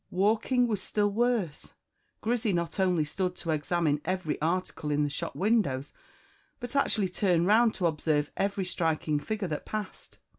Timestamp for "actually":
6.75-7.07